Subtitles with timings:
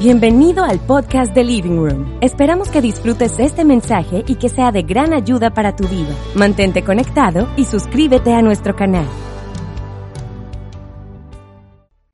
[0.00, 2.18] Bienvenido al podcast de Living Room.
[2.22, 6.16] Esperamos que disfrutes este mensaje y que sea de gran ayuda para tu vida.
[6.34, 9.06] Mantente conectado y suscríbete a nuestro canal.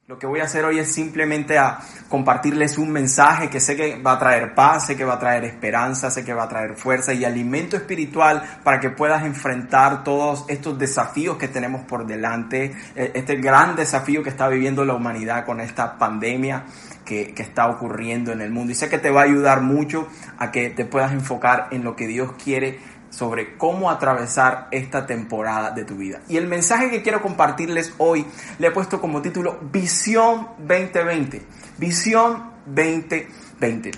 [0.09, 1.79] Lo que voy a hacer hoy es simplemente a
[2.09, 5.45] compartirles un mensaje que sé que va a traer paz, sé que va a traer
[5.45, 10.45] esperanza, sé que va a traer fuerza y alimento espiritual para que puedas enfrentar todos
[10.49, 15.45] estos desafíos que tenemos por delante, eh, este gran desafío que está viviendo la humanidad
[15.45, 16.65] con esta pandemia
[17.07, 18.73] que, está ocurriendo en el mundo.
[18.73, 20.07] Y sé que te va a ayudar mucho
[20.37, 25.71] a que te puedas enfocar en lo que Dios quiere sobre cómo atravesar esta temporada
[25.71, 26.21] de tu vida.
[26.29, 28.27] Y el mensaje que quiero compartirles hoy
[28.59, 31.43] le he puesto como título Visión 2020.
[31.79, 33.93] Visión 2020.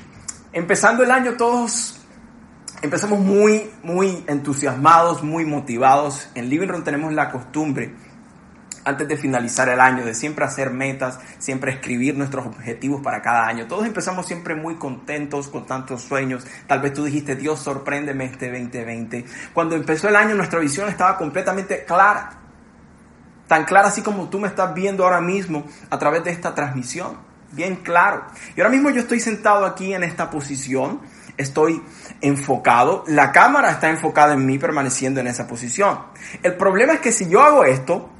[0.53, 1.98] Empezando el año todos
[2.83, 6.29] empezamos muy, muy entusiasmados, muy motivados.
[6.34, 7.95] En Living Room tenemos la costumbre
[8.88, 13.47] antes de finalizar el año, de siempre hacer metas, siempre escribir nuestros objetivos para cada
[13.47, 13.66] año.
[13.66, 16.47] Todos empezamos siempre muy contentos, con tantos sueños.
[16.66, 19.27] Tal vez tú dijiste, Dios, sorpréndeme este 2020.
[19.53, 22.30] Cuando empezó el año, nuestra visión estaba completamente clara.
[23.47, 27.19] Tan clara así como tú me estás viendo ahora mismo a través de esta transmisión.
[27.52, 28.25] Bien claro.
[28.56, 31.00] Y ahora mismo yo estoy sentado aquí en esta posición.
[31.36, 31.83] Estoy
[32.23, 33.05] enfocado.
[33.06, 35.98] La cámara está enfocada en mí permaneciendo en esa posición.
[36.42, 38.11] El problema es que si yo hago esto,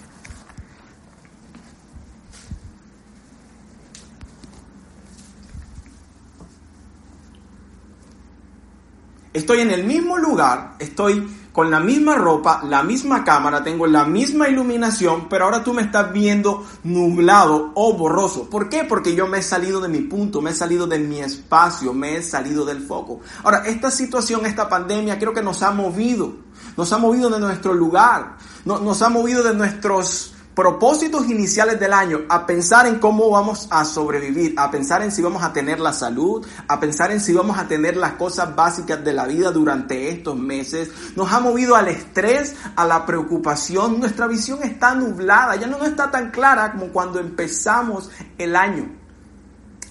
[9.39, 14.05] Estoy en el mismo lugar, estoy con la misma ropa, la misma cámara, tengo la
[14.05, 18.51] misma iluminación, pero ahora tú me estás viendo nublado o borroso.
[18.51, 18.83] ¿Por qué?
[18.83, 22.17] Porque yo me he salido de mi punto, me he salido de mi espacio, me
[22.17, 23.21] he salido del foco.
[23.45, 26.33] Ahora, esta situación, esta pandemia, creo que nos ha movido,
[26.77, 32.23] nos ha movido de nuestro lugar, nos ha movido de nuestros propósitos iniciales del año
[32.29, 35.93] a pensar en cómo vamos a sobrevivir, a pensar en si vamos a tener la
[35.93, 40.09] salud, a pensar en si vamos a tener las cosas básicas de la vida durante
[40.09, 45.69] estos meses, nos ha movido al estrés, a la preocupación, nuestra visión está nublada, ya
[45.69, 48.91] no, no está tan clara como cuando empezamos el año.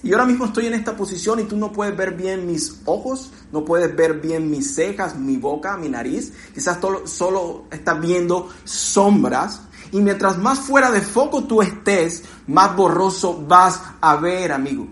[0.02, 3.32] Y ahora mismo estoy en esta posición y tú no puedes ver bien mis ojos,
[3.52, 6.30] no puedes ver bien mis cejas, mi boca, mi nariz.
[6.54, 9.62] Quizás solo estás viendo sombras
[9.92, 14.86] y mientras más fuera de foco tú estés, más borroso vas a ver, amigo.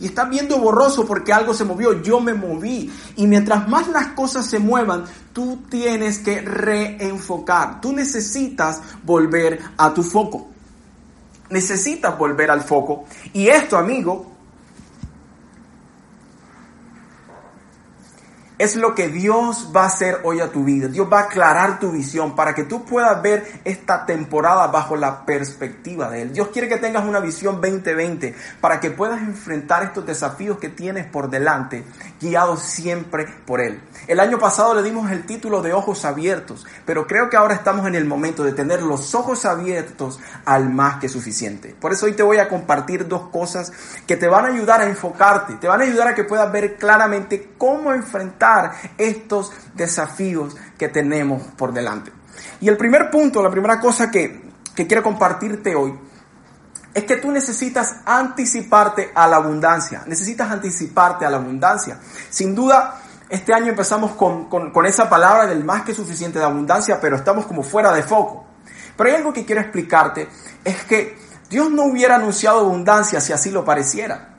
[0.00, 2.92] Y estás viendo borroso porque algo se movió, yo me moví.
[3.16, 7.80] Y mientras más las cosas se muevan, tú tienes que reenfocar.
[7.80, 10.48] Tú necesitas volver a tu foco.
[11.50, 13.04] Necesitas volver al foco.
[13.32, 14.33] Y esto, amigo,
[18.56, 20.86] es lo que Dios va a hacer hoy a tu vida.
[20.86, 25.26] Dios va a aclarar tu visión para que tú puedas ver esta temporada bajo la
[25.26, 26.32] perspectiva de Él.
[26.32, 31.06] Dios quiere que tengas una visión 2020 para que puedas enfrentar estos desafíos que tienes
[31.06, 31.84] por delante,
[32.20, 33.80] guiado siempre por Él.
[34.06, 37.86] El año pasado le dimos el título de ojos abiertos, pero creo que ahora estamos
[37.86, 41.74] en el momento de tener los ojos abiertos al más que suficiente.
[41.80, 43.72] Por eso hoy te voy a compartir dos cosas
[44.06, 46.76] que te van a ayudar a enfocarte, te van a ayudar a que puedas ver
[46.76, 48.43] claramente cómo enfrentar
[48.98, 52.12] estos desafíos que tenemos por delante.
[52.60, 55.98] Y el primer punto, la primera cosa que, que quiero compartirte hoy,
[56.92, 60.04] es que tú necesitas anticiparte a la abundancia.
[60.06, 61.98] Necesitas anticiparte a la abundancia.
[62.30, 66.44] Sin duda, este año empezamos con, con, con, esa palabra del más que suficiente de
[66.44, 68.46] abundancia, pero estamos como fuera de foco.
[68.96, 70.28] Pero hay algo que quiero explicarte,
[70.64, 71.18] es que
[71.50, 74.33] Dios no hubiera anunciado abundancia si así lo pareciera.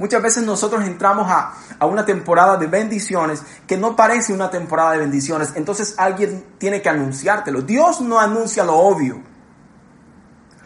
[0.00, 4.98] Muchas veces nosotros entramos a, una temporada de bendiciones que no parece una temporada de
[5.00, 5.52] bendiciones.
[5.56, 7.60] Entonces alguien tiene que anunciártelo.
[7.60, 9.20] Dios no anuncia lo obvio.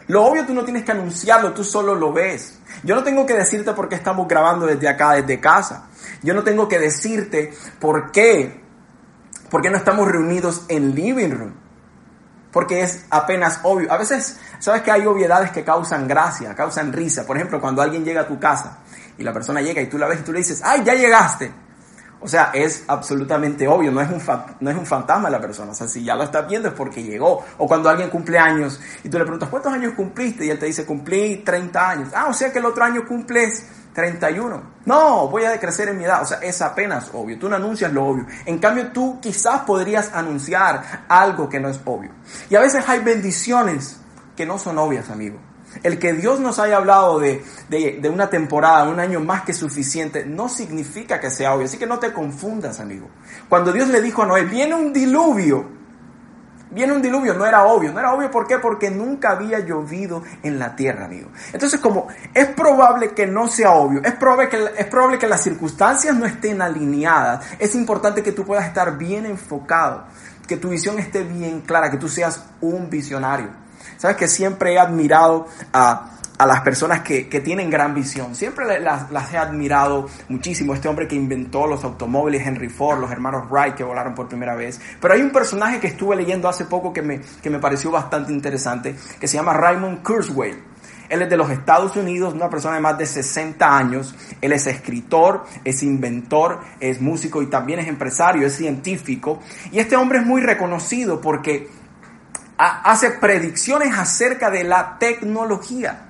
[0.07, 2.59] Lo obvio tú no tienes que anunciarlo, tú solo lo ves.
[2.83, 5.89] Yo no tengo que decirte por qué estamos grabando desde acá, desde casa.
[6.23, 8.63] Yo no tengo que decirte por qué,
[9.49, 11.53] por qué no estamos reunidos en living room.
[12.53, 13.91] Porque es apenas obvio.
[13.91, 17.25] A veces, sabes que hay obviedades que causan gracia, causan risa.
[17.25, 18.79] Por ejemplo, cuando alguien llega a tu casa
[19.17, 21.51] y la persona llega y tú la ves y tú le dices, ¡ay, ya llegaste!
[22.21, 24.19] O sea, es absolutamente obvio, no es, un
[24.59, 25.73] no es un fantasma la persona.
[25.73, 27.45] O sea, si ya lo estás viendo es porque llegó.
[27.59, 30.45] O cuando alguien cumple años y tú le preguntas, ¿cuántos años cumpliste?
[30.45, 32.09] Y él te dice, cumplí 30 años.
[32.15, 34.63] Ah, o sea que el otro año cumples 31.
[34.85, 36.23] No, voy a decrecer en mi edad.
[36.23, 37.37] O sea, es apenas obvio.
[37.37, 38.25] Tú no anuncias lo obvio.
[38.45, 42.11] En cambio, tú quizás podrías anunciar algo que no es obvio.
[42.49, 43.99] Y a veces hay bendiciones
[44.35, 45.37] que no son obvias, amigo.
[45.83, 47.43] El que Dios nos haya hablado de,
[48.11, 51.65] una temporada, un año más que suficiente, no significa que sea obvio.
[51.65, 53.09] Así que no te confundas, amigo.
[53.49, 55.75] Cuando Dios le dijo a Noé, viene un diluvio,
[56.75, 57.93] Viene un diluvio, no era obvio.
[57.93, 58.57] No era obvio, ¿por qué?
[58.57, 61.29] Porque nunca había llovido en la tierra, amigo.
[61.53, 65.41] Entonces, como es probable que no sea obvio, es probable que, es probable que las
[65.41, 70.05] circunstancias no estén alineadas, es importante que tú puedas estar bien enfocado,
[70.47, 73.64] que tu visión esté bien clara, que tú seas un visionario.
[73.97, 78.35] Sabes que siempre he admirado a a las personas que, tienen gran visión.
[78.35, 80.73] Siempre las, he admirado muchísimo.
[80.73, 84.55] Este hombre que inventó los automóviles, Henry Ford, los hermanos Wright que volaron por primera
[84.55, 84.79] vez.
[84.99, 88.31] Pero hay un personaje que estuve leyendo hace poco que me, que me pareció bastante
[88.31, 90.63] interesante, que se llama Raymond Kurzweil.
[91.07, 94.15] Él es de los Estados Unidos, una persona de más de 60 años.
[94.41, 99.39] Él es escritor, es inventor, es músico y también es empresario, es científico.
[99.71, 101.69] Y este hombre es muy reconocido porque
[102.57, 106.01] hace predicciones acerca de la tecnología.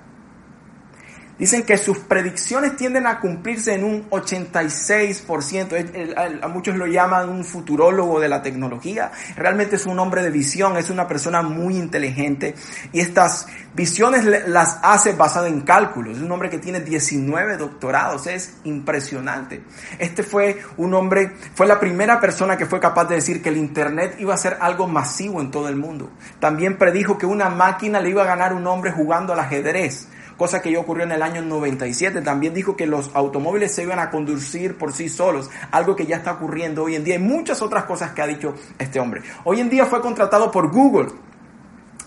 [1.37, 6.41] Dicen que sus predicciones tienden a cumplirse en un 86%.
[6.41, 9.11] A muchos lo llaman un futurólogo de la tecnología.
[9.35, 12.55] Realmente es un hombre de visión, es una persona muy inteligente
[12.93, 16.15] y estas visiones las hace basado en cálculos.
[16.17, 19.61] Es un hombre que tiene 19 doctorados, es impresionante.
[19.99, 23.57] Este fue un hombre, fue la primera persona que fue capaz de decir que el
[23.57, 26.11] Internet iba a ser algo masivo en todo el mundo.
[26.39, 30.61] También predijo que una máquina le iba a ganar un hombre jugando al ajedrez cosa
[30.61, 32.21] que ya ocurrió en el año 97.
[32.21, 36.17] También dijo que los automóviles se iban a conducir por sí solos, algo que ya
[36.17, 39.21] está ocurriendo hoy en día y muchas otras cosas que ha dicho este hombre.
[39.43, 41.09] Hoy en día fue contratado por Google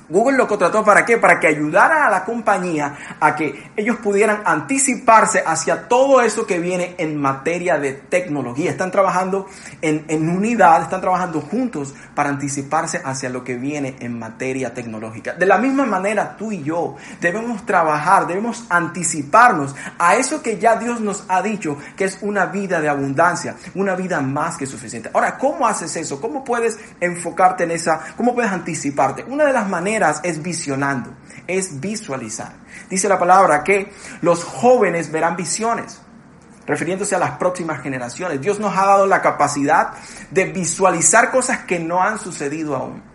[0.08, 1.18] Google lo contrató para qué?
[1.18, 6.58] Para que ayudara a la compañía a que ellos pudieran anticiparse hacia todo eso que
[6.58, 8.70] viene en materia de tecnología.
[8.70, 9.46] Están trabajando
[9.82, 15.34] en, en, unidad, están trabajando juntos para anticiparse hacia lo que viene en materia tecnológica.
[15.34, 20.76] De la misma manera, tú y yo debemos trabajar, debemos anticiparnos a eso que ya
[20.76, 25.10] Dios nos ha dicho, que es una vida de abundancia, una vida más que suficiente.
[25.12, 26.18] Ahora, ¿cómo haces eso?
[26.18, 28.00] ¿Cómo puedes enfocarte en esa?
[28.16, 29.24] ¿Cómo puedes anticiparte?
[29.28, 31.14] Una de las maneras es visionando,
[31.46, 32.52] es visualizar.
[32.88, 36.00] Dice la palabra que los jóvenes verán visiones,
[36.66, 38.40] refiriéndose a las próximas generaciones.
[38.40, 39.92] Dios nos ha dado la capacidad
[40.30, 43.07] de visualizar cosas que no han sucedido aún.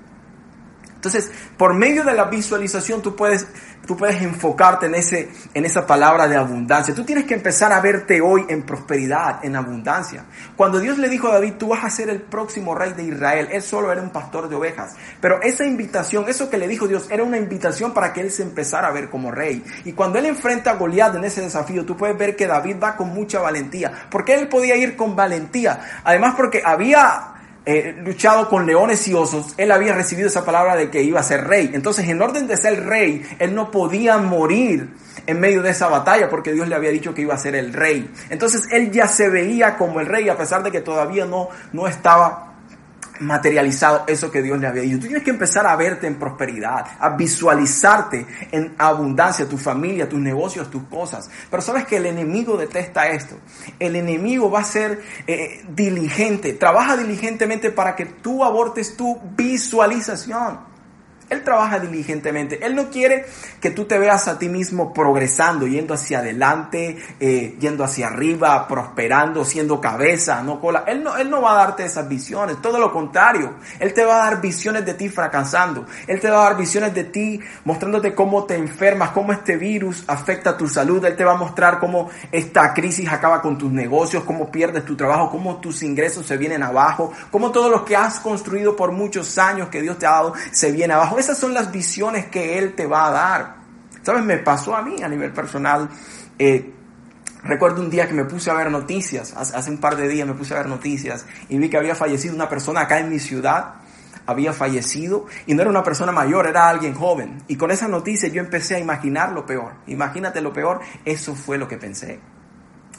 [1.03, 3.45] Entonces, por medio de la visualización tú puedes
[3.85, 6.95] tú puedes enfocarte en, ese, en esa palabra de abundancia.
[6.95, 10.25] Tú tienes que empezar a verte hoy en prosperidad, en abundancia.
[10.55, 13.49] Cuando Dios le dijo a David, tú vas a ser el próximo rey de Israel,
[13.51, 14.95] él solo era un pastor de ovejas.
[15.19, 18.43] Pero esa invitación, eso que le dijo Dios, era una invitación para que él se
[18.43, 19.63] empezara a ver como rey.
[19.85, 22.95] Y cuando él enfrenta a Goliat en ese desafío, tú puedes ver que David va
[22.95, 23.91] con mucha valentía.
[24.09, 26.01] Porque él podía ir con valentía.
[26.03, 27.32] Además porque había
[27.65, 31.23] eh, luchado con leones y osos, él había recibido esa palabra de que iba a
[31.23, 31.71] ser rey.
[31.73, 34.89] Entonces, en orden de ser rey, él no podía morir
[35.25, 37.71] en medio de esa batalla porque Dios le había dicho que iba a ser el
[37.71, 38.11] rey.
[38.29, 41.87] Entonces, él ya se veía como el rey a pesar de que todavía no, no
[41.87, 42.52] estaba
[43.23, 44.99] materializado eso que Dios le había dicho.
[44.99, 50.19] Tú tienes que empezar a verte en prosperidad, a visualizarte en abundancia, tu familia, tus
[50.19, 51.29] negocios, tus cosas.
[51.49, 53.37] Pero sabes que el enemigo detesta esto.
[53.79, 60.72] El enemigo va a ser eh, diligente, trabaja diligentemente para que tú abortes tu visualización.
[61.33, 62.65] Él trabaja diligentemente.
[62.65, 63.25] Él no quiere
[63.59, 68.67] que tú te veas a ti mismo progresando, yendo hacia adelante, eh, yendo hacia arriba,
[68.67, 70.83] prosperando, siendo cabeza, no cola.
[70.87, 73.55] Él no, él no va a darte esas visiones, todo lo contrario.
[73.79, 75.85] Él te va a dar visiones de ti fracasando.
[76.07, 80.03] Él te va a dar visiones de ti mostrándote cómo te enfermas, cómo este virus
[80.07, 81.03] afecta tu salud.
[81.05, 84.95] Él te va a mostrar cómo esta crisis acaba con tus negocios, cómo pierdes tu
[84.95, 89.37] trabajo, cómo tus ingresos se vienen abajo, cómo todo lo que has construido por muchos
[89.37, 92.73] años que Dios te ha dado se viene abajo esas son las visiones que Él
[92.75, 93.55] te va a dar.
[94.01, 94.23] ¿Sabes?
[94.23, 95.89] Me pasó a mí a nivel personal.
[96.37, 96.73] Eh,
[97.43, 100.33] recuerdo un día que me puse a ver noticias, hace un par de días me
[100.33, 103.75] puse a ver noticias y vi que había fallecido una persona acá en mi ciudad,
[104.25, 107.43] había fallecido y no era una persona mayor, era alguien joven.
[107.47, 109.73] Y con esa noticia yo empecé a imaginar lo peor.
[109.87, 112.19] Imagínate lo peor, eso fue lo que pensé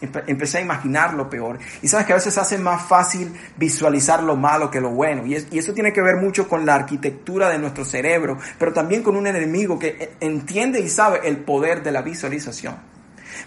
[0.00, 1.58] empecé a imaginar lo peor.
[1.82, 5.26] Y sabes que a veces hace más fácil visualizar lo malo que lo bueno.
[5.26, 9.02] Y, y, eso tiene que ver mucho con la arquitectura de nuestro cerebro, pero también
[9.02, 12.76] con un enemigo que entiende y sabe el poder de la visualización.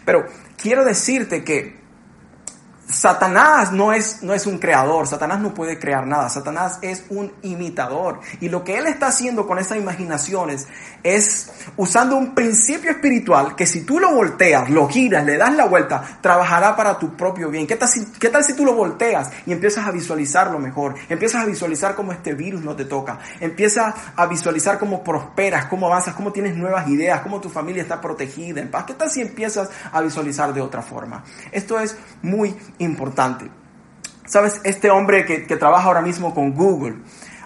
[0.05, 0.25] Pero
[0.57, 1.87] quiero decirte que
[2.89, 7.34] Satanás no es, no es un creador, Satanás no puede crear nada, Satanás es un
[7.41, 8.22] imitador.
[8.39, 10.67] Y lo que él está haciendo con esas imaginaciones
[11.03, 15.65] es usando un principio espiritual que si tú lo volteas, lo giras, le das la
[15.65, 17.67] vuelta, trabajará para tu propio bien.
[17.67, 20.96] ¿Qué tal si, qué tal si tú lo volteas y empiezas a visualizarlo mejor?
[21.10, 25.88] Empiezas a visualizar cómo este virus no te toca, empiezas a visualizar cómo prosperas, cómo
[25.88, 28.86] avanzas, cómo tienes nuevas ideas, cómo tu familia está protegida en paz.
[28.86, 31.24] ¿Qué tal si empiezas a visualizar de otra forma?
[31.51, 33.50] Esto es muy importante.
[34.25, 36.98] Sabes, este hombre que, trabaja ahora mismo con Google,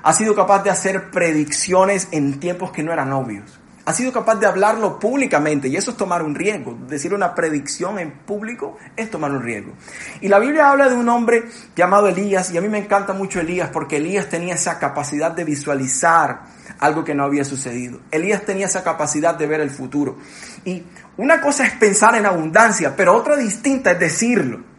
[0.02, 3.60] ha sido capaz de hacer predicciones en tiempos que no eran obvios.
[3.86, 6.78] Ha sido capaz de hablarlo públicamente y eso es tomar un riesgo.
[6.88, 9.74] Decir una predicción en público es tomar un riesgo.
[10.22, 11.46] Y la Biblia habla de un hombre
[11.76, 15.44] llamado Elías y a mí me encanta mucho Elías porque Elías tenía esa capacidad de
[15.44, 16.42] visualizar
[16.80, 18.00] algo que no había sucedido.
[18.12, 20.18] Elías tenía esa capacidad de ver el futuro.
[20.66, 20.84] Y
[21.18, 24.71] una cosa es pensar en abundancia, pero otra distinta es decirlo.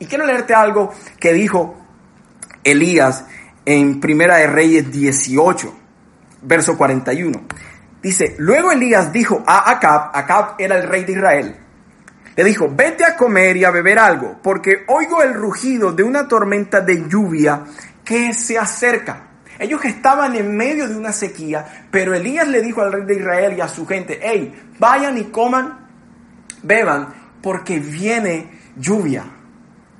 [0.00, 0.90] Y quiero leerte algo
[1.20, 1.76] que dijo
[2.64, 3.26] Elías
[3.66, 5.74] en Primera de Reyes 18,
[6.42, 7.38] verso 41.
[8.02, 11.56] Dice, luego Elías dijo a Acab, Acab era el rey de Israel,
[12.34, 16.26] le dijo, vete a comer y a beber algo, porque oigo el rugido de una
[16.26, 17.64] tormenta de lluvia
[18.02, 19.26] que se acerca.
[19.58, 23.54] Ellos estaban en medio de una sequía, pero Elías le dijo al rey de Israel
[23.58, 25.86] y a su gente, hey, vayan y coman,
[26.62, 29.24] beban, porque viene lluvia,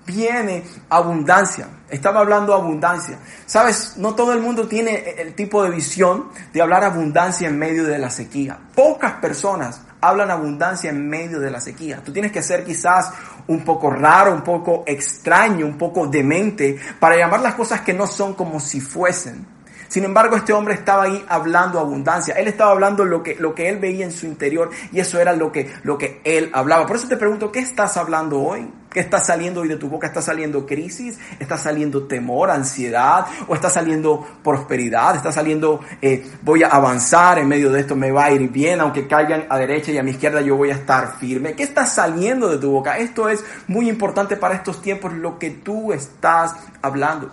[0.06, 1.68] viene abundancia.
[1.88, 3.18] Estaba hablando abundancia.
[3.46, 7.84] Sabes, no todo el mundo tiene el tipo de visión de hablar abundancia en medio
[7.84, 8.58] de la sequía.
[8.74, 12.02] Pocas personas hablan abundancia en medio de la sequía.
[12.04, 13.12] Tú tienes que ser quizás
[13.48, 18.06] un poco raro, un poco extraño, un poco demente para llamar las cosas que no
[18.06, 19.46] son como si fuesen.
[19.88, 22.34] Sin embargo, este hombre estaba ahí hablando abundancia.
[22.34, 25.32] Él estaba hablando lo que, lo que él veía en su interior y eso era
[25.32, 26.86] lo que, lo que él hablaba.
[26.86, 28.70] Por eso te pregunto, ¿qué estás hablando hoy?
[28.90, 30.08] ¿Qué está saliendo hoy de tu boca?
[30.08, 31.16] ¿Está saliendo crisis?
[31.38, 33.24] ¿Está saliendo temor, ansiedad?
[33.46, 35.14] ¿O está saliendo prosperidad?
[35.14, 38.80] ¿Está saliendo eh, voy a avanzar en medio de esto, me va a ir bien,
[38.80, 41.54] aunque caigan a derecha y a mi izquierda yo voy a estar firme?
[41.54, 42.98] ¿Qué está saliendo de tu boca?
[42.98, 47.30] Esto es muy importante para estos tiempos, lo que tú estás hablando.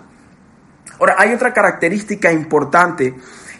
[0.99, 3.15] Ahora, hay otra característica importante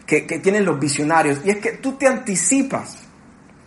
[0.06, 3.06] que, tienen los visionarios y es que tú te anticipas.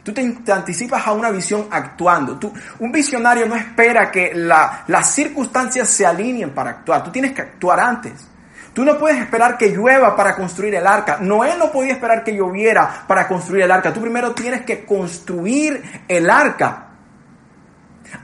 [0.02, 2.38] Tú te, anticipas a una visión actuando.
[2.38, 7.04] Tú, un visionario no espera que las circunstancias se alineen para actuar.
[7.04, 8.28] Tú tienes que actuar antes.
[8.72, 11.18] Tú no puedes esperar que llueva para construir el arca.
[11.20, 13.92] Noé no podía esperar que lloviera para construir el arca.
[13.92, 16.89] Tú primero tienes que construir el arca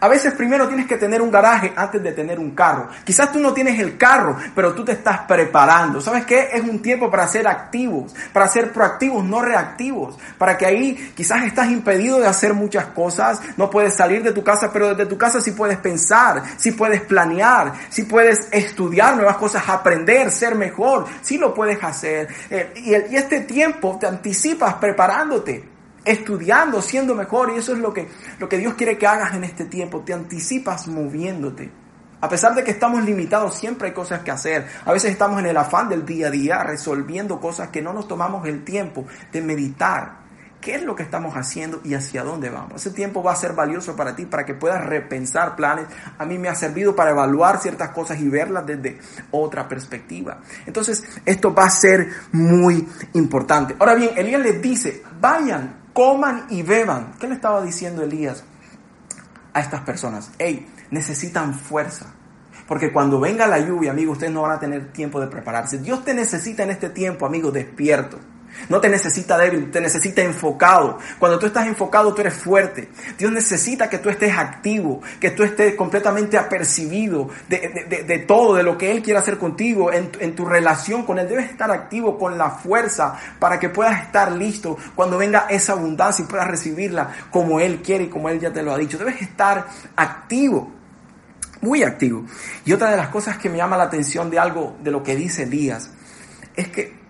[0.01, 2.89] a veces primero tienes que tener un garaje antes de tener un carro.
[3.05, 6.01] Quizás tú no tienes el carro, pero tú te estás preparando.
[6.01, 6.51] ¿Sabes qué?
[6.53, 10.19] Es un tiempo para ser activos, para ser proactivos, no reactivos.
[10.39, 14.43] Para que ahí quizás estás impedido de hacer muchas cosas, no puedes salir de tu
[14.43, 19.37] casa, pero desde tu casa sí puedes pensar, sí puedes planear, sí puedes estudiar nuevas
[19.37, 22.29] cosas, aprender, ser mejor, sí lo puedes hacer.
[22.51, 25.76] Eh, y, y este tiempo te anticipas preparándote
[26.07, 27.53] estudiando, siendo mejor.
[27.55, 28.09] Y eso es lo que,
[28.39, 30.01] lo que Dios quiere que hagas en este tiempo.
[30.01, 31.71] Te anticipas moviéndote.
[32.21, 34.67] A pesar de que estamos limitados, siempre hay cosas que hacer.
[34.87, 38.09] A veces estamos en el afán del día a día resolviendo cosas que no nos
[38.09, 40.25] tomamos el tiempo de meditar.
[40.61, 42.81] ¿Qué es lo que estamos haciendo y hacia dónde vamos?
[42.81, 45.87] Ese tiempo va a ser valioso para ti, para que puedas repensar planes.
[46.19, 48.99] A mí me ha servido para evaluar ciertas cosas y verlas desde
[49.31, 50.41] otra perspectiva.
[50.65, 53.77] Entonces, esto va a ser muy importante.
[53.79, 57.15] Ahora bien, Elías les dice, vayan coman y beban.
[57.19, 58.45] ¿Qué le estaba diciendo Elías
[59.55, 60.31] a estas personas?
[60.39, 62.13] Hey, necesitan fuerza.
[62.69, 65.79] Porque cuando venga la lluvia, amigo, ustedes no van a tener tiempo de prepararse.
[65.79, 68.19] Dios te necesita en este tiempo, amigo, despierto.
[68.69, 70.99] No te necesita débil, te necesita enfocado.
[71.19, 72.89] Cuando tú estás enfocado, tú eres fuerte.
[73.19, 78.77] Dios necesita que tú estés activo, que tú estés completamente apercibido de, todo, de lo
[78.77, 81.29] que Él quiere hacer contigo, en, en, tu relación con Él.
[81.29, 86.25] Debes estar activo con la fuerza para que puedas estar listo cuando venga esa abundancia
[86.25, 88.99] y puedas recibirla como Él quiere y como Él ya te lo ha dicho.
[88.99, 90.73] Debes estar activo
[91.61, 92.25] muy activo.
[92.65, 95.17] Y otra de las cosas que me llama la atención de algo de lo que
[95.17, 95.91] dice Elías
[96.55, 97.06] es que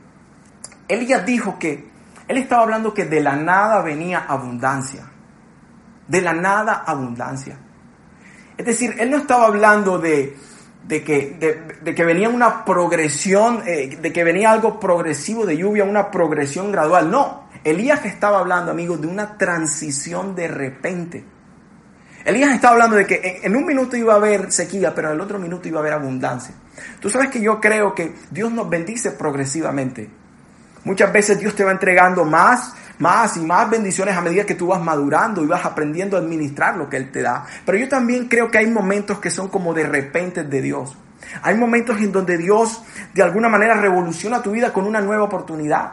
[0.88, 1.88] Elías dijo que
[2.28, 5.06] él estaba hablando que de la nada venía abundancia.
[6.06, 7.58] De la nada abundancia.
[8.56, 10.36] Es decir, él no estaba hablando de,
[10.88, 16.10] que, de, que, venía una progresión, eh, de que venía algo progresivo de lluvia, una
[16.10, 17.10] progresión gradual.
[17.10, 21.24] No, Elías estaba hablando, amigos, de una transición de repente.
[22.24, 25.20] Elías estaba hablando de que en un minuto iba a haber sequía, pero en el
[25.20, 26.54] otro minuto iba a haber abundancia.
[26.98, 30.10] Tú sabes que yo creo que Dios nos bendice progresivamente.
[30.86, 34.68] Muchas veces Dios te va entregando más, más y más bendiciones a medida que tú
[34.68, 37.44] vas madurando y vas aprendiendo a administrar lo que Él te da.
[37.64, 40.96] Pero yo también creo que hay momentos que son como de repente de Dios.
[41.42, 45.90] Hay momentos en donde Dios de alguna manera revoluciona tu vida con una nueva oportunidad.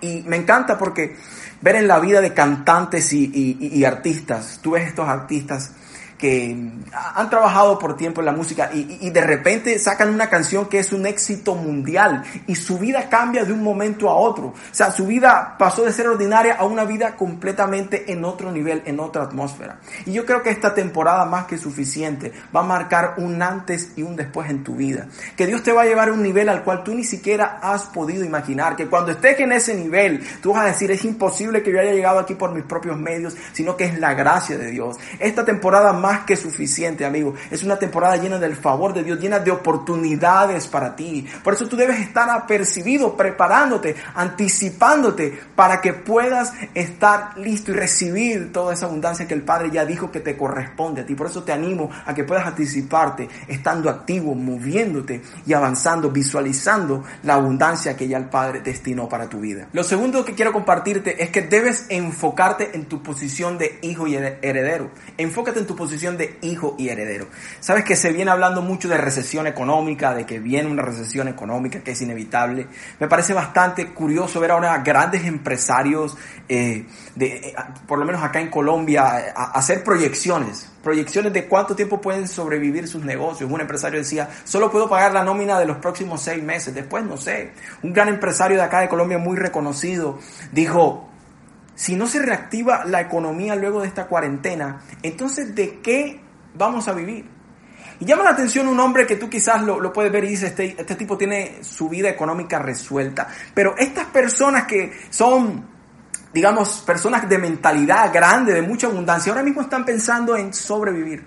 [0.00, 1.14] Y me encanta porque
[1.60, 5.72] ver en la vida de cantantes y, artistas, tú ves estos artistas
[6.18, 6.56] que
[6.92, 10.80] han trabajado por tiempo en la música y, y de repente sacan una canción que
[10.80, 14.48] es un éxito mundial y su vida cambia de un momento a otro.
[14.48, 18.82] O sea, su vida pasó de ser ordinaria a una vida completamente en otro nivel,
[18.84, 19.78] en otra atmósfera.
[20.06, 24.02] Y yo creo que esta temporada más que suficiente va a marcar un antes y
[24.02, 25.06] un después en tu vida.
[25.36, 27.84] Que Dios te va a llevar a un nivel al cual tú ni siquiera has
[27.84, 28.76] podido imaginar.
[28.76, 31.92] Que cuando estés en ese nivel, tú vas a decir, es imposible que yo haya
[31.92, 34.96] llegado aquí por mis propios medios, sino que es la gracia de Dios.
[35.18, 37.34] Esta temporada más que suficiente, amigo.
[37.50, 41.26] Es una temporada llena del favor de Dios, llena de oportunidades para ti.
[41.44, 48.52] Por eso tú debes estar apercibido, preparándote, anticipándote para que puedas estar listo y recibir
[48.52, 51.14] toda esa abundancia que el Padre ya dijo que te corresponde a ti.
[51.14, 57.34] Por eso te animo a que puedas anticiparte, estando activo, moviéndote y avanzando, visualizando la
[57.34, 59.68] abundancia que ya el Padre destinó para tu vida.
[59.72, 64.16] Lo segundo que quiero compartirte es que debes enfocarte en tu posición de hijo y
[64.16, 64.90] heredero.
[65.16, 67.26] Enfócate en tu posición de hijo y heredero.
[67.60, 71.80] Sabes que se viene hablando mucho de recesión económica, de que viene una recesión económica
[71.80, 72.68] que es inevitable.
[73.00, 76.16] Me parece bastante curioso ver ahora grandes empresarios,
[76.48, 76.86] eh,
[77.16, 77.54] de, eh,
[77.86, 83.04] por lo menos acá en Colombia, hacer proyecciones, proyecciones de cuánto tiempo pueden sobrevivir sus
[83.04, 83.50] negocios.
[83.50, 87.16] Un empresario decía, solo puedo pagar la nómina de los próximos seis meses, después no
[87.16, 87.50] sé.
[87.82, 90.20] Un gran empresario de acá de Colombia muy reconocido
[90.52, 91.07] dijo,
[91.78, 96.20] si no se reactiva la economía luego de esta cuarentena, entonces ¿de qué
[96.54, 97.24] vamos a vivir?
[98.00, 100.74] Y llama la atención un hombre que tú quizás lo, puedes ver y dices, este,
[100.76, 103.28] este tipo tiene su vida económica resuelta.
[103.54, 105.68] Pero estas personas que son,
[106.34, 111.24] digamos, personas de mentalidad grande, de mucha abundancia, ahora mismo están pensando en sobrevivir,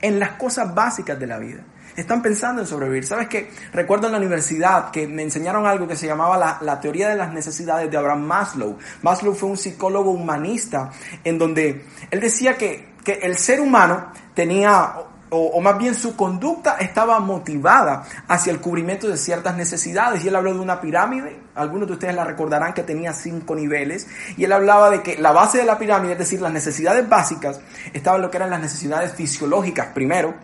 [0.00, 1.62] en las cosas básicas de la vida.
[1.96, 3.06] Están pensando en sobrevivir.
[3.06, 3.50] ¿Sabes qué?
[3.72, 7.16] Recuerdo en la universidad que me enseñaron algo que se llamaba la, la, teoría de
[7.16, 8.78] las necesidades de Abraham Maslow.
[9.02, 10.90] Maslow fue un psicólogo humanista
[11.24, 14.94] en donde él decía que, que el ser humano tenía
[15.34, 20.22] o, más bien su conducta estaba motivada hacia el cubrimiento de ciertas necesidades.
[20.24, 24.06] Y él habló de una pirámide, algunos de ustedes la recordarán que tenía cinco niveles,
[24.36, 27.60] y él hablaba de que la base de la pirámide, es decir, las necesidades básicas,
[27.94, 30.34] estaban lo que eran las necesidades fisiológicas primero,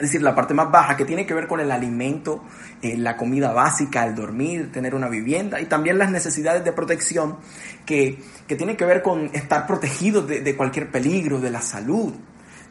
[0.00, 2.42] es decir, la parte más baja que tiene que ver con el alimento,
[2.80, 7.36] eh, la comida básica, el dormir, tener una vivienda y también las necesidades de protección
[7.84, 12.14] que, que tienen que ver con estar protegidos de, de cualquier peligro, de la salud.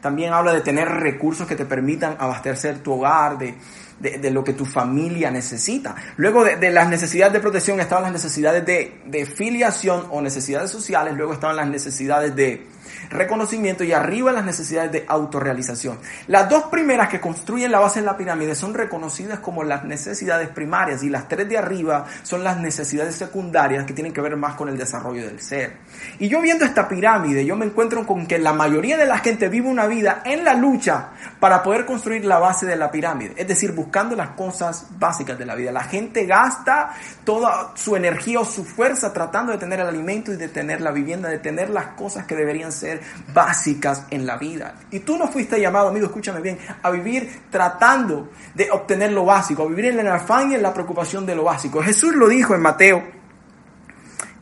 [0.00, 3.54] También habla de tener recursos que te permitan abastecer tu hogar, de,
[4.00, 5.94] de, lo que tu familia necesita.
[6.16, 11.14] Luego de, las necesidades de protección estaban las necesidades de, de filiación o necesidades sociales,
[11.14, 12.66] luego estaban las necesidades de,
[13.10, 15.98] reconocimiento y arriba las necesidades de autorrealización.
[16.28, 20.48] Las dos primeras que construyen la base de la pirámide son reconocidas como las necesidades
[20.48, 24.54] primarias y las tres de arriba son las necesidades secundarias que tienen que ver más
[24.54, 25.78] con el desarrollo del ser.
[26.18, 29.48] Y yo viendo esta pirámide, yo me encuentro con que la mayoría de la gente
[29.48, 31.08] vive una vida en la lucha
[31.40, 35.46] para poder construir la base de la pirámide, es decir, buscando las cosas básicas de
[35.46, 35.72] la vida.
[35.72, 36.94] La gente gasta
[37.24, 40.92] toda su energía o su fuerza tratando de tener el alimento y de tener la
[40.92, 42.99] vivienda, de tener las cosas que deberían ser
[43.32, 44.74] básicas en la vida.
[44.90, 49.62] Y tú no fuiste llamado, amigo, escúchame bien, a vivir tratando de obtener lo básico,
[49.62, 51.82] a vivir en el afán y en la preocupación de lo básico.
[51.82, 53.20] Jesús lo dijo en Mateo.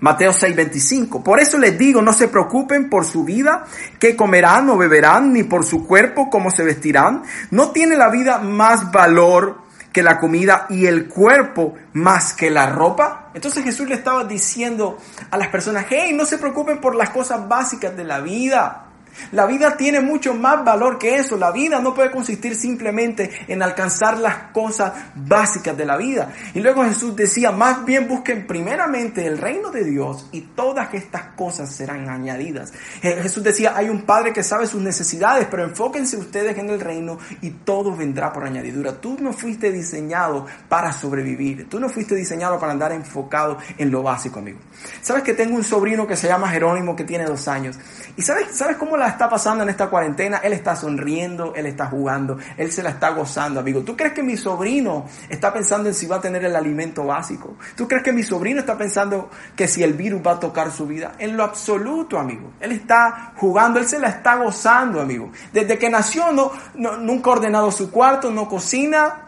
[0.01, 1.23] Mateo 6:25.
[1.23, 3.65] Por eso les digo, no se preocupen por su vida,
[3.99, 7.23] qué comerán o beberán, ni por su cuerpo, cómo se vestirán.
[7.51, 9.68] ¿No tiene la vida más valor
[9.99, 13.33] que la comida y el cuerpo más que la ropa?
[13.35, 14.97] Entonces Jesús le estaba diciendo
[15.29, 18.88] a las personas, hey, no se preocupen por las cosas básicas de la vida.
[19.33, 21.37] La vida tiene mucho más valor que eso.
[21.37, 26.33] La vida no puede consistir simplemente en alcanzar las cosas básicas de la vida.
[26.55, 31.35] Y luego Jesús decía, más bien busquen primeramente el reino de Dios y todas estas
[31.37, 32.73] cosas serán añadidas.
[33.03, 37.19] Jesús decía, hay un Padre que sabe sus necesidades, pero enfóquense ustedes en el reino
[37.43, 39.01] y todo vendrá por añadidura.
[39.01, 41.69] Tú no fuiste diseñado para sobrevivir.
[41.69, 44.59] Tú no fuiste diseñado para andar enfocado en lo básico, amigo.
[45.03, 47.79] Sabes que tengo un sobrino que se llama Jerónimo que tiene dos años.
[48.17, 51.87] ¿Y sabes, sabes cómo la está pasando en esta cuarentena, él está sonriendo, él está
[51.87, 53.83] jugando, él se la está gozando, amigo.
[53.83, 57.57] ¿Tú crees que mi sobrino está pensando en si va a tener el alimento básico?
[57.77, 60.87] ¿Tú crees que mi sobrino está pensando que si el virus va a tocar su
[60.87, 61.13] vida?
[61.19, 62.53] En lo absoluto, amigo.
[62.61, 65.31] Él está jugando, él se la está gozando, amigo.
[65.53, 69.28] Desde que nació no, nunca ha ordenado su cuarto, no cocina,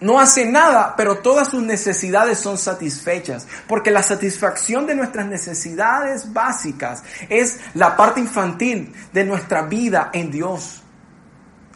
[0.00, 6.32] no hace nada, pero todas sus necesidades son satisfechas, porque la satisfacción de nuestras necesidades
[6.32, 10.82] básicas es la parte infantil de nuestra vida en Dios.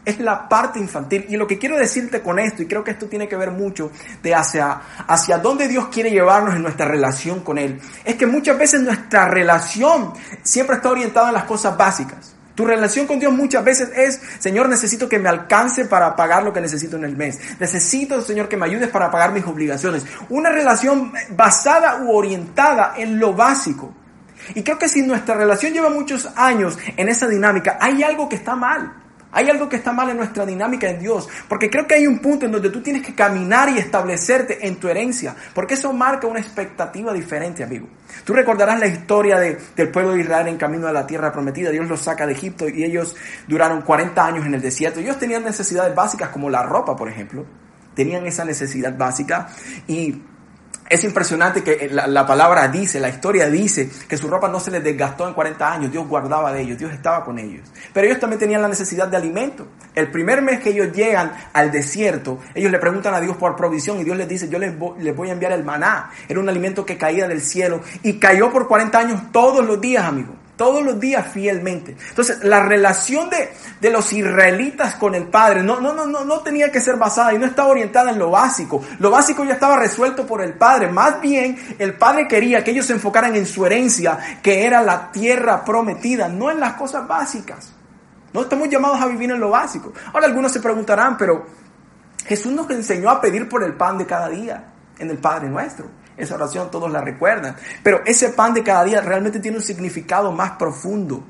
[0.04, 1.26] Es la parte infantil.
[1.28, 3.92] Y lo que quiero decirte con esto, y creo que esto tiene que ver mucho
[4.22, 8.56] de hacia, hacia dónde Dios quiere llevarnos en nuestra relación con Él, es que muchas
[8.59, 12.35] veces nuestra relación siempre está orientada en las cosas básicas.
[12.54, 16.52] Tu relación con Dios muchas veces es, Señor, necesito que me alcance para pagar lo
[16.52, 17.38] que necesito en el mes.
[17.58, 20.04] Necesito, Señor, que me ayudes para pagar mis obligaciones.
[20.28, 23.94] Una relación basada u orientada en lo básico.
[24.54, 28.36] Y creo que si nuestra relación lleva muchos años en esa dinámica, hay algo que
[28.36, 28.94] está mal.
[29.32, 32.18] Hay algo que está mal en nuestra dinámica en Dios, porque creo que hay un
[32.18, 36.26] punto en donde tú tienes que caminar y establecerte en tu herencia, porque eso marca
[36.26, 37.86] una expectativa diferente, amigo.
[38.24, 41.70] Tú recordarás la historia del pueblo de Israel en camino a la tierra prometida.
[41.70, 43.16] Dios los saca de Egipto y ellos
[43.46, 45.00] duraron 40 años en el desierto.
[45.00, 47.46] Ellos tenían necesidades básicas como la ropa, por ejemplo.
[47.94, 49.48] Tenían esa necesidad básica
[49.86, 50.22] y
[50.90, 54.83] es impresionante que la, palabra dice, la historia dice que su ropa no se les
[54.83, 57.62] desgastó en 40 años, Dios guardaba de ellos, Dios estaba con ellos.
[57.92, 59.68] Pero ellos también tenían la necesidad de alimento.
[59.94, 64.00] El primer mes que ellos llegan al desierto, ellos le preguntan a Dios por provisión
[64.00, 66.11] y Dios les dice, yo les voy, a enviar el maná.
[66.29, 70.05] Era un alimento que caía del cielo y cayó por 40 años todos los días,
[70.05, 71.96] amigo todos los días fielmente.
[72.11, 76.40] Entonces, la relación de, de, los israelitas con el Padre no, no, no, no, no
[76.40, 78.85] tenía que ser basada y no estaba orientada en lo básico.
[78.99, 80.92] Lo básico ya estaba resuelto por el Padre.
[80.92, 85.11] Más bien, el Padre quería que ellos se enfocaran en su herencia, que era la
[85.11, 87.73] tierra prometida, no en las cosas básicas.
[88.35, 89.94] No estamos llamados a vivir en lo básico.
[90.12, 91.46] Ahora algunos se preguntarán, pero
[92.27, 94.62] Jesús nos enseñó a pedir por el pan de cada día
[94.99, 95.87] en el Padre nuestro.
[96.20, 97.56] Esa oración todos la recuerdan.
[97.83, 101.24] Pero ese pan de cada día realmente tiene un significado más profundo.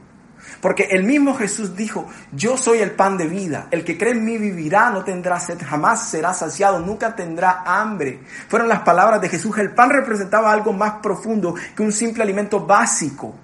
[0.61, 4.25] Porque el mismo Jesús dijo, yo soy el pan de vida, el que cree en
[4.25, 8.21] mí vivirá, no tendrá sed, jamás será saciado, nunca tendrá hambre.
[8.49, 12.61] Fueron las palabras de Jesús, el pan representaba algo más profundo que un simple alimento
[12.67, 13.35] básico.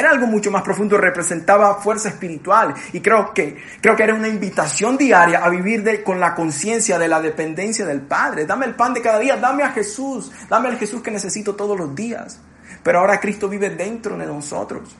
[0.00, 4.28] Era algo mucho más profundo, representaba fuerza espiritual y creo que, creo que era una
[4.28, 8.46] invitación diaria a vivir con la conciencia de la dependencia del Padre.
[8.46, 11.78] Dame el pan de cada día, dame a Jesús, dame al Jesús que necesito todos
[11.78, 12.40] los días.
[12.82, 14.96] Pero ahora Cristo vive dentro de nosotros.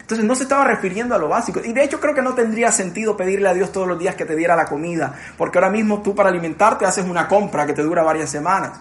[0.00, 1.60] Entonces no se estaba refiriendo a lo básico.
[1.62, 4.24] Y de hecho creo que no tendría sentido pedirle a Dios todos los días que
[4.24, 7.82] te diera la comida, porque ahora mismo tú para alimentarte haces una compra que te
[7.82, 8.80] dura varias semanas.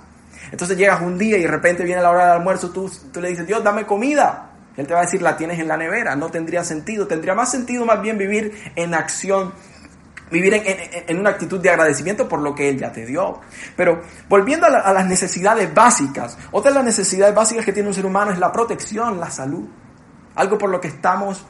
[0.50, 3.28] Entonces llegas un día y de repente viene la hora del almuerzo, tú, tú le
[3.28, 4.51] dices, Dios, dame comida.
[4.78, 7.08] Él te va a decir, la tienes en la nevera, no tendría sentido.
[7.08, 9.54] Tendría más sentido más bien vivir en acción,
[10.32, 13.42] vivir en, una actitud de agradecimiento por lo que Él ya te dio.
[13.76, 17.96] Pero volviendo a, a las necesidades básicas, otra de las necesidades básicas que tiene un
[17.96, 19.68] ser humano es la protección, la salud.
[20.36, 21.46] Algo por lo que estamos,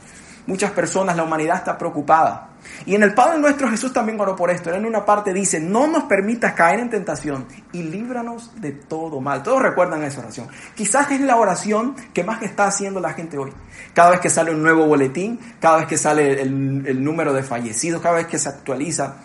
[0.46, 2.51] muchas personas, la humanidad está preocupada.
[2.86, 4.70] Y en el Padre nuestro Jesús también oró por esto.
[4.70, 9.20] Él en una parte dice, no nos permitas caer en tentación y líbranos de todo
[9.20, 9.42] mal.
[9.42, 10.48] Todos recuerdan esa oración.
[10.74, 13.52] Quizás es la oración que más está haciendo la gente hoy.
[13.94, 17.42] Cada vez que sale un nuevo boletín, cada vez que sale el, el número de
[17.42, 19.16] fallecidos, cada vez que se actualiza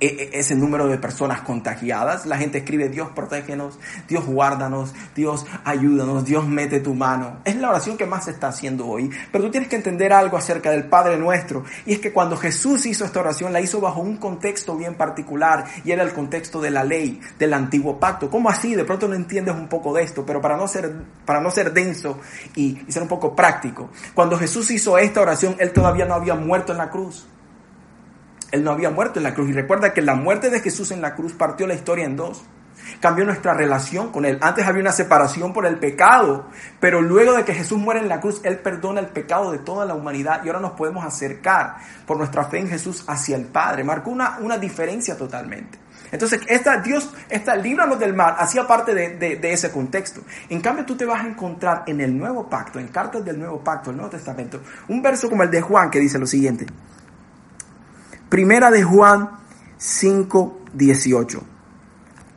[0.00, 2.26] ese número de personas contagiadas.
[2.26, 7.38] La gente escribe, Dios protégenos, Dios guárdanos, Dios ayúdanos, Dios mete tu mano.
[7.44, 9.10] Es la oración que más se está haciendo hoy.
[9.30, 11.64] Pero tú tienes que entender algo acerca del Padre nuestro.
[11.84, 15.64] Y es que cuando Jesús hizo esta oración, la hizo bajo un contexto bien particular.
[15.84, 18.30] Y era el contexto de la ley, del antiguo pacto.
[18.30, 18.74] ¿Cómo así?
[18.74, 20.24] De pronto no entiendes un poco de esto.
[20.24, 20.92] Pero para no ser,
[21.24, 22.18] para no ser denso
[22.56, 23.90] y, y ser un poco práctico.
[24.14, 27.26] Cuando Jesús hizo esta oración, Él todavía no había muerto en la cruz.
[28.50, 29.50] Él no había muerto en la cruz.
[29.50, 32.42] Y recuerda que la muerte de Jesús en la cruz partió la historia en dos.
[33.00, 34.38] Cambió nuestra relación con Él.
[34.40, 36.46] Antes había una separación por el pecado,
[36.80, 39.84] pero luego de que Jesús muere en la cruz, Él perdona el pecado de toda
[39.84, 43.84] la humanidad y ahora nos podemos acercar por nuestra fe en Jesús hacia el Padre.
[43.84, 45.78] Marcó una, una diferencia totalmente.
[46.12, 50.22] Entonces, esta, Dios, esta líbranos del mal, hacía parte de, de, ese contexto.
[50.48, 53.62] En cambio, tú te vas a encontrar en el nuevo pacto, en cartas del nuevo
[53.62, 56.66] pacto, el Nuevo Testamento, un verso como el de Juan que dice lo siguiente.
[58.30, 59.28] Primera de Juan
[59.76, 61.42] 5, 18.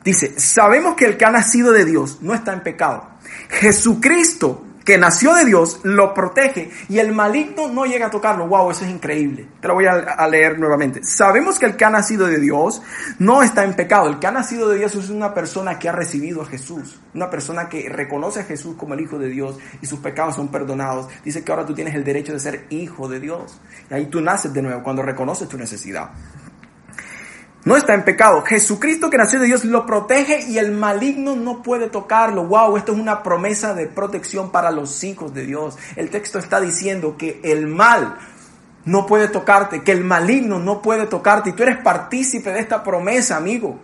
[0.04, 3.08] Dice, sabemos que el que ha nacido de Dios no está en pecado.
[3.48, 8.46] Jesucristo que nació de Dios, lo protege y el maligno no llega a tocarlo.
[8.46, 9.48] Wow, eso es increíble.
[9.60, 11.02] Te lo voy a, leer nuevamente.
[11.02, 12.82] Sabemos que el que ha nacido de Dios
[13.18, 14.08] no está en pecado.
[14.08, 17.30] El que ha nacido de Dios es una persona que ha recibido a Jesús, una
[17.30, 21.08] persona que reconoce a Jesús como el Hijo de Dios y sus pecados son perdonados.
[21.24, 23.60] Dice que ahora tú tienes el derecho de ser hijo de Dios.
[23.90, 26.10] Y ahí tú naces de nuevo cuando reconoces tu necesidad
[27.64, 28.42] no está en pecado.
[28.42, 32.44] Jesucristo que nació de Dios lo protege y el maligno no puede tocarlo.
[32.44, 35.78] Wow, esto es una promesa de protección para los hijos de Dios.
[35.96, 38.18] El texto está diciendo que el mal
[38.84, 42.82] no puede tocarte, que el maligno no puede tocarte y tú eres partícipe de esta
[42.82, 43.78] promesa, amigo.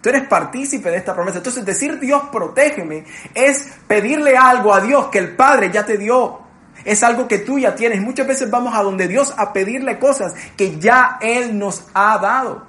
[0.00, 1.38] Tú eres partícipe de esta promesa.
[1.38, 6.40] Entonces decir Dios protégeme es pedirle algo a Dios que el Padre ya te dio.
[6.84, 8.00] Es algo que tú ya tienes.
[8.00, 12.65] Muchas veces vamos a donde Dios a pedirle cosas que ya Él nos ha dado.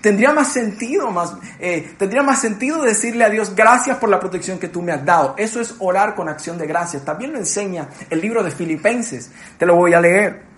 [0.00, 4.58] Tendría más sentido, más, eh, tendría más sentido decirle a Dios gracias por la protección
[4.58, 5.34] que tú me has dado.
[5.36, 7.04] Eso es orar con acción de gracias.
[7.04, 9.30] También lo enseña el libro de Filipenses.
[9.58, 10.48] Te lo voy a leer.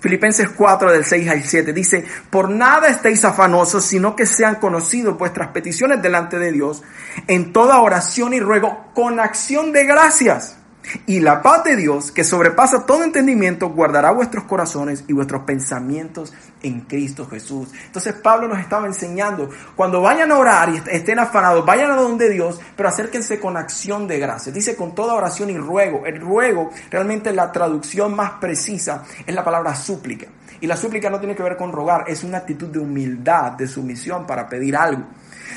[0.00, 5.18] Filipenses 4 del 6 al 7 dice, por nada estéis afanosos, sino que sean conocidos
[5.18, 6.82] vuestras peticiones delante de Dios
[7.26, 10.58] en toda oración y ruego con acción de gracias.
[11.06, 16.32] Y la paz de Dios, que sobrepasa todo entendimiento, guardará vuestros corazones y vuestros pensamientos
[16.62, 17.68] en Cristo Jesús.
[17.86, 22.30] Entonces Pablo nos estaba enseñando, cuando vayan a orar y estén afanados, vayan a donde
[22.30, 24.52] Dios, pero acérquense con acción de gracia.
[24.52, 26.06] Dice con toda oración y ruego.
[26.06, 30.26] El ruego, realmente la traducción más precisa es la palabra súplica.
[30.60, 33.68] Y la súplica no tiene que ver con rogar, es una actitud de humildad, de
[33.68, 35.04] sumisión para pedir algo.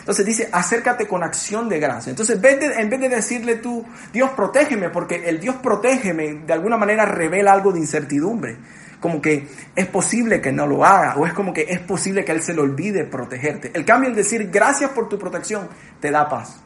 [0.10, 2.10] Entonces dice, acércate con acción de gracia.
[2.10, 6.78] Entonces, en vez, de, en decirle tú, Dios protégeme, porque el Dios protégeme de alguna
[6.78, 8.58] manera revela algo de incertidumbre.
[9.00, 12.32] Como que es posible que no lo haga, o es como que es posible que
[12.32, 13.69] Él se le olvide protegerte.
[13.76, 15.69] El cambio, el decir gracias por tu protección,
[16.00, 16.60] te da paz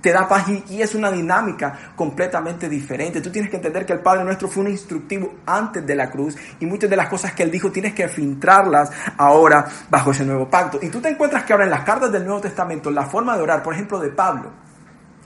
[0.00, 3.20] te da paz y, es una dinámica completamente diferente.
[3.20, 6.36] Tú tienes que entender que el Padre nuestro fue un instructivo antes de la cruz
[6.58, 10.48] y muchas de las cosas que Él dijo tienes que filtrarlas ahora bajo ese nuevo
[10.48, 10.78] pacto.
[10.82, 13.42] Y tú te encuentras que ahora en las cartas del Nuevo Testamento la forma de
[13.42, 14.50] orar, por ejemplo, de Pablo,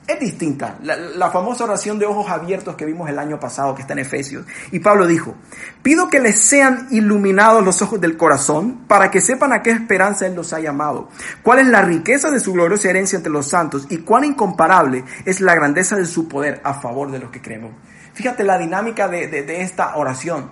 [0.06, 0.76] es distinta.
[0.82, 4.44] La, famosa oración de ojos abiertos que vimos el año pasado, que está en Efesios.
[4.70, 5.34] Y Pablo dijo,
[5.82, 10.26] pido que les sean iluminados los ojos del corazón para que sepan a qué esperanza
[10.26, 11.08] Él los ha llamado,
[11.42, 15.40] cuál es la riqueza de su gloriosa herencia entre los santos y cuán incomparable es
[15.40, 17.72] la grandeza de su poder a favor de los que creemos.
[18.12, 20.50] Fíjate la dinámica de, de esta oración.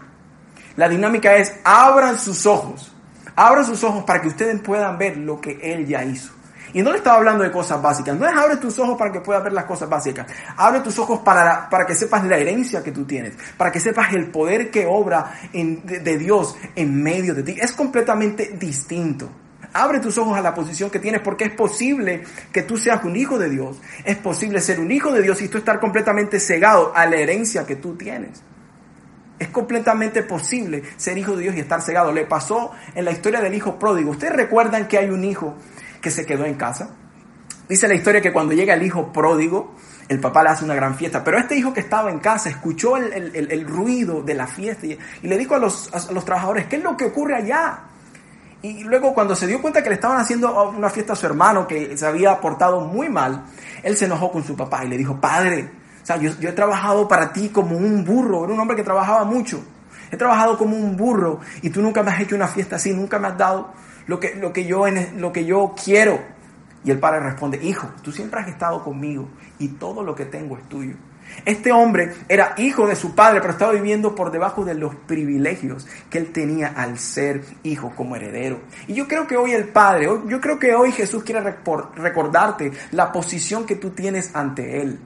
[0.77, 2.93] La dinámica es, abran sus ojos,
[3.37, 6.33] abran sus ojos para que ustedes puedan ver lo que Él ya hizo.
[6.75, 8.17] Y no le estaba hablando de cosas básicas.
[8.19, 10.27] No es abre tus ojos para que puedas ver las cosas básicas.
[10.57, 13.35] Abre tus ojos para, para que sepas la herencia que tú tienes.
[13.57, 17.57] Para que sepas el poder que obra en, de, Dios en medio de ti.
[17.61, 19.31] Es completamente distinto.
[19.75, 23.17] Abre tus ojos a la posición que tienes porque es posible que tú seas un
[23.17, 23.81] hijo de Dios.
[24.05, 27.67] Es posible ser un hijo de Dios y tú estar completamente cegado a la herencia
[27.67, 28.43] que tú tienes.
[29.39, 32.13] Es completamente posible ser hijo de Dios y estar cegado.
[32.13, 34.13] Le pasó en la historia del hijo pródigo.
[34.13, 35.57] Ustedes recuerdan que hay un hijo
[36.03, 36.91] que se quedó en casa.
[37.69, 39.75] Dice la historia que cuando llega el hijo pródigo,
[40.09, 42.99] el papá le hace una gran fiesta, pero este hijo que estaba en casa escuchó
[42.99, 46.83] el, ruido de la fiesta y, le dijo a los, a los trabajadores, ¿qué es
[46.83, 47.85] lo que ocurre allá?
[48.61, 51.67] Y luego cuando se dio cuenta que le estaban haciendo una fiesta a su hermano
[51.67, 53.45] que se había portado muy mal,
[53.83, 55.71] él se enojó con su papá y le dijo, padre,
[56.21, 59.65] yo, yo he trabajado para ti como un burro, era un hombre que trabajaba mucho,
[60.13, 63.19] he trabajado como un burro y tú nunca me has hecho una fiesta así, nunca
[63.19, 63.73] me has dado
[64.07, 64.85] lo que, lo que, yo,
[65.17, 66.21] lo que yo quiero.
[66.85, 70.59] Y el padre responde, hijo, tú siempre has estado conmigo y todo lo que tengo
[70.59, 70.95] es tuyo.
[71.47, 75.87] Este hombre era hijo de su padre, pero estaba viviendo por debajo de los privilegios
[76.11, 78.61] que él tenía al ser hijo como heredero.
[78.87, 81.41] Y yo creo que hoy el Padre, yo creo que hoy Jesús quiere
[81.97, 84.99] recordarte la posición que tú tienes ante Él.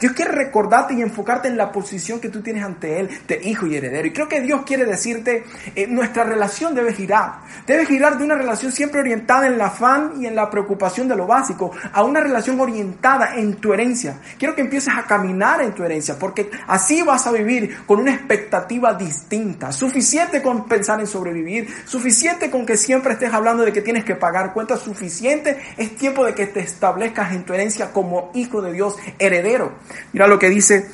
[0.00, 3.66] Dios quiere recordarte y enfocarte en la posición que tú tienes ante Él de hijo
[3.66, 4.06] y heredero.
[4.06, 7.40] Y creo que Dios quiere decirte, eh, nuestra relación debe girar.
[7.66, 11.16] Debe girar de una relación siempre orientada en el afán y en la preocupación de
[11.16, 14.18] lo básico a una relación orientada en tu herencia.
[14.38, 18.14] Quiero que empieces a caminar en tu herencia porque así vas a vivir con una
[18.14, 19.72] expectativa distinta.
[19.72, 24.14] Suficiente con pensar en sobrevivir, suficiente con que siempre estés hablando de que tienes que
[24.14, 28.72] pagar cuentas, suficiente es tiempo de que te establezcas en tu herencia como hijo de
[28.72, 29.72] Dios, heredero.
[30.12, 30.88] Mira lo que dice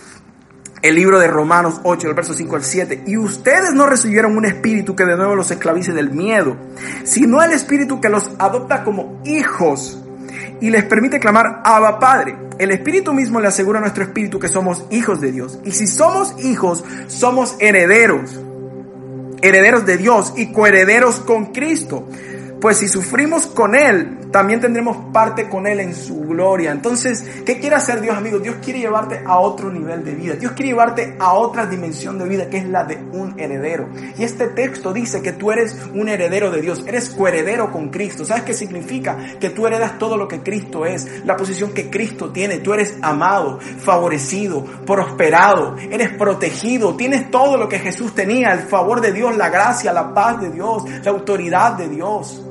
[0.83, 3.05] el libro de Romanos 8, el verso 5 al 7.
[3.07, 6.57] Y ustedes no recibieron un espíritu que de nuevo los esclavice del miedo,
[7.05, 10.03] sino el espíritu que los adopta como hijos
[10.61, 12.37] y les permite clamar Abba Padre.
[12.59, 15.59] El espíritu mismo le asegura a nuestro espíritu que somos hijos de Dios.
[15.65, 18.41] Y si somos hijos, somos herederos.
[19.43, 22.09] Herederos de Dios y coherederos con Cristo.
[22.66, 26.72] Pues si sufrimos con Él, también tendremos parte con Él en su gloria.
[26.72, 28.40] Entonces, ¿qué quiere hacer Dios, amigo?
[28.40, 30.35] Dios quiere llevarte a otro nivel de vida.
[30.35, 33.88] Dios quiere llevarte a otra dimensión de vida, que es la de un heredero.
[34.18, 38.24] Y este texto dice que tú eres un heredero de Dios, eres coheredero con Cristo.
[38.24, 39.16] ¿Sabes qué significa?
[39.38, 42.59] Que tú heredas todo lo que Cristo es, la posición que Cristo tiene.
[42.59, 49.00] Tú eres amado, favorecido, prosperado, eres protegido, tienes todo lo que Jesús tenía, el favor
[49.00, 52.42] de Dios, la gracia, la paz de Dios, la autoridad de Dios.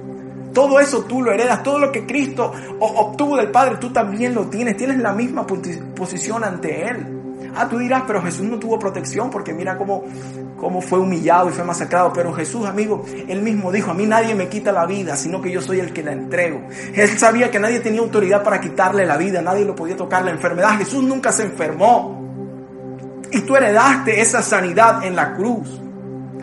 [0.55, 4.47] Todo eso tú lo heredas, todo lo que Cristo obtuvo del Padre, tú también lo
[4.47, 7.05] tienes, tienes la misma posición ante Él.
[7.53, 10.05] Ah, tú dirás, pero Jesús no tuvo protección porque mira cómo,
[10.57, 12.13] cómo fue humillado y fue masacrado.
[12.13, 15.51] Pero Jesús, amigo, Él mismo dijo, a mí nadie me quita la vida, sino que
[15.51, 16.61] yo soy el que la entrego.
[16.93, 20.31] Él sabía que nadie tenía autoridad para quitarle la vida, nadie lo podía tocar la
[20.31, 20.77] enfermedad.
[20.77, 22.23] Jesús nunca se enfermó.
[23.29, 25.81] Y tú heredaste esa sanidad en la cruz.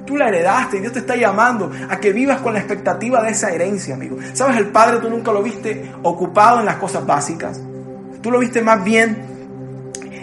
[0.07, 3.31] Tú la heredaste y Dios te está llamando a que vivas con la expectativa de
[3.31, 4.19] esa herencia, amigo.
[4.33, 4.57] ¿Sabes?
[4.57, 7.61] El Padre tú nunca lo viste ocupado en las cosas básicas.
[8.21, 9.32] Tú lo viste más bien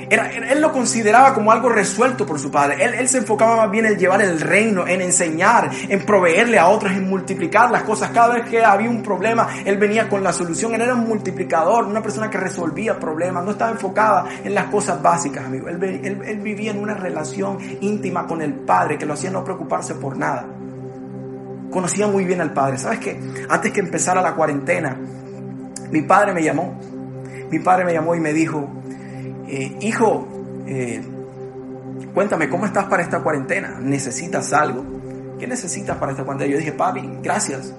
[0.10, 2.84] él lo consideraba como algo resuelto por su padre.
[2.84, 6.92] Él, se enfocaba más bien en llevar el reino, en enseñar, en proveerle a otros,
[6.92, 8.10] en multiplicar las cosas.
[8.12, 10.74] Cada vez que había un problema, él venía con la solución.
[10.74, 13.44] Él era un multiplicador, una persona que resolvía problemas.
[13.44, 15.70] No estaba enfocada en las cosas básicas, amigo.
[15.70, 19.96] Él, él vivía en una relación íntima con el padre que lo hacía no preocuparse
[19.96, 20.46] por nada.
[21.72, 22.78] Conocía muy bien al padre.
[22.78, 23.20] ¿Sabes qué?
[23.48, 24.98] Antes que empezara la cuarentena,
[25.92, 26.80] mi padre me llamó.
[27.52, 28.79] Mi padre me llamó y me dijo,
[29.50, 30.28] eh, hijo,
[30.68, 31.02] eh,
[32.14, 33.80] cuéntame, ¿cómo estás para esta cuarentena?
[33.80, 34.86] ¿Necesitas algo?
[35.40, 36.52] ¿Qué necesitas para esta cuarentena?
[36.52, 37.74] Yo dije, papi, gracias.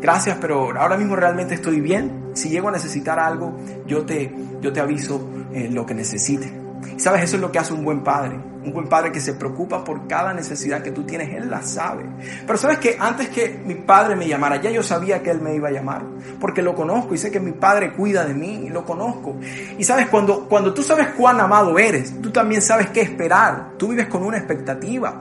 [0.00, 2.30] Gracias, pero ahora mismo realmente estoy bien.
[2.34, 6.52] Si llego a necesitar algo, yo te, yo te aviso eh, lo que necesite.
[6.96, 8.38] Sabes, eso es lo que hace un buen padre.
[8.64, 12.04] Un buen padre que se preocupa por cada necesidad que tú tienes, Él la sabe.
[12.46, 15.54] Pero sabes que antes que mi padre me llamara, ya yo sabía que Él me
[15.54, 16.02] iba a llamar.
[16.40, 19.36] Porque lo conozco y sé que mi padre cuida de mí y lo conozco.
[19.78, 23.72] Y sabes, cuando, cuando tú sabes cuán amado eres, tú también sabes qué esperar.
[23.76, 25.20] Tú vives con una expectativa.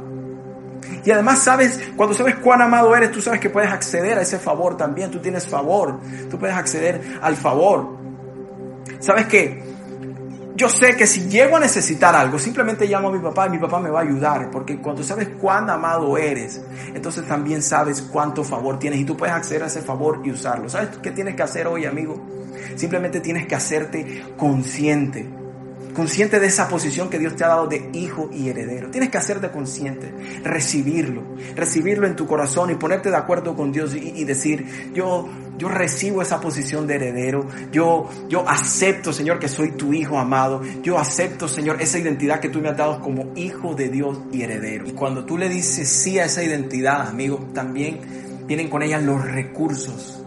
[1.06, 4.40] Y además sabes, cuando sabes cuán amado eres, tú sabes que puedes acceder a ese
[4.40, 5.12] favor también.
[5.12, 6.00] Tú tienes favor.
[6.30, 7.98] Tú puedes acceder al favor.
[9.00, 9.73] ¿Sabes qué?
[10.56, 13.58] Yo sé que si llego a necesitar algo, simplemente llamo a mi papá y mi
[13.58, 16.62] papá me va a ayudar, porque cuando sabes cuán amado eres,
[16.94, 20.70] entonces también sabes cuánto favor tienes y tú puedes acceder a ese favor y usarlo.
[20.70, 22.22] ¿Sabes qué tienes que hacer hoy, amigo?
[22.76, 25.28] Simplemente tienes que hacerte consciente,
[25.94, 28.90] consciente de esa posición que Dios te ha dado de hijo y heredero.
[28.90, 31.24] Tienes que hacerte consciente, recibirlo,
[31.56, 36.22] recibirlo en tu corazón y ponerte de acuerdo con Dios y, decir, yo yo recibo
[36.22, 37.48] esa posición de heredero.
[37.72, 40.62] Yo, yo acepto, Señor, que soy tu hijo amado.
[40.82, 44.42] Yo acepto, Señor, esa identidad que tú me has dado como hijo de Dios y
[44.42, 44.88] heredero.
[44.88, 48.00] Y cuando tú le dices sí a esa identidad, amigo, también
[48.48, 50.23] vienen con ella los recursos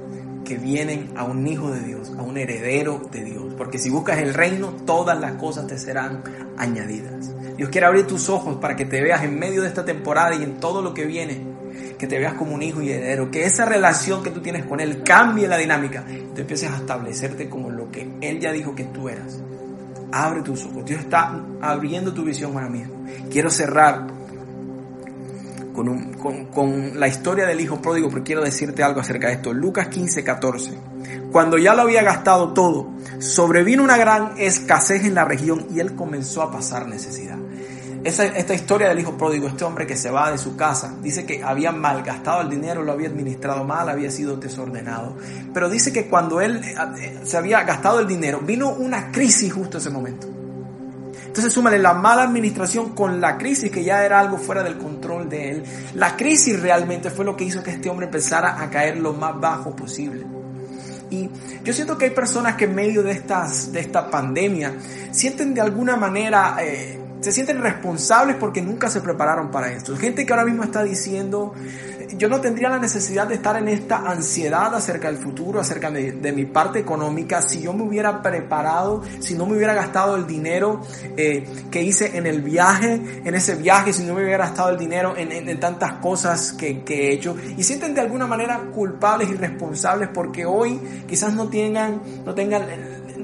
[0.46, 3.54] que vienen a un hijo de Dios, a un heredero de Dios.
[3.58, 6.22] Porque si buscas el reino, todas las cosas te serán
[6.56, 7.32] añadidas.
[7.56, 10.42] Dios quiere abrir tus ojos para que te veas en medio de esta temporada y
[10.42, 11.56] en todo lo que viene
[11.98, 14.80] que te veas como un hijo y heredero, que esa relación que tú tienes con
[14.80, 16.04] Él cambie la dinámica
[16.34, 19.40] tú empieces a establecerte como lo que Él ya dijo que tú eras.
[20.12, 20.84] Abre tus ojos.
[20.84, 22.94] Dios está abriendo tu visión ahora mismo.
[23.30, 24.06] Quiero cerrar
[25.76, 29.52] con, la historia del hijo pródigo, pero quiero decirte algo acerca de esto.
[29.52, 30.72] Lucas 15, 14.
[31.30, 35.94] Cuando ya lo había gastado todo, sobrevino una gran escasez en la región y él
[35.94, 37.36] comenzó a pasar necesidad
[38.06, 41.42] esta historia del hijo pródigo, este hombre que se va de su casa, dice que
[41.42, 45.16] había malgastado el dinero, lo había administrado mal, había sido desordenado.
[45.52, 49.78] Pero dice que cuando él eh, se había gastado el dinero, vino una crisis justo
[49.78, 50.35] en ese momento.
[51.36, 55.28] Entonces súmale la mala administración con la crisis que ya era algo fuera del control
[55.28, 55.64] de él.
[55.92, 59.38] La crisis realmente fue lo que hizo que este hombre empezara a caer lo más
[59.38, 60.24] bajo posible.
[61.10, 61.28] Y
[61.62, 64.76] yo siento que hay personas que en medio de, estas, de esta pandemia
[65.10, 69.96] sienten de alguna manera eh, se sienten responsables porque nunca se prepararon para esto.
[69.96, 71.54] Gente que ahora mismo está diciendo,
[72.16, 76.32] yo no tendría la necesidad de estar en esta ansiedad acerca del futuro, acerca de,
[76.32, 80.82] mi parte económica, si yo me hubiera preparado, si no me hubiera gastado el dinero
[81.16, 84.78] eh, que hice en el viaje, en ese viaje, si no me hubiera gastado el
[84.78, 87.34] dinero en, tantas cosas que, he hecho.
[87.56, 92.62] Y sienten de alguna manera culpables y responsables porque hoy quizás no tengan, no tengan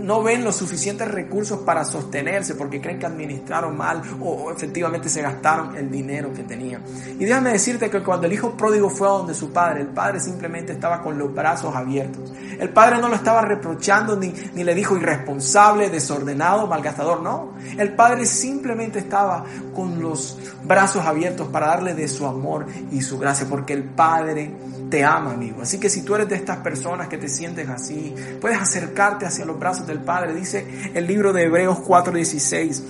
[0.02, 5.22] no ven los suficientes recursos para sostenerse porque creen que administraron mal o efectivamente se
[5.22, 6.82] gastaron el dinero que tenían.
[7.18, 10.20] Y déjame decirte que cuando el hijo pródigo fue a donde su padre, el padre
[10.20, 12.32] simplemente estaba con los brazos abiertos.
[12.58, 17.54] El padre no lo estaba reprochando ni, ni le dijo irresponsable, desordenado, malgastador, no.
[17.78, 23.18] El padre simplemente estaba con los brazos abiertos para darle de su amor y su
[23.18, 24.52] gracia porque el padre
[24.92, 25.62] te ama, amigo.
[25.62, 29.46] Así que si tú eres de estas personas que te sientes así, puedes acercarte hacia
[29.46, 30.34] los brazos del Padre.
[30.34, 32.82] Dice el libro de Hebreos 4:16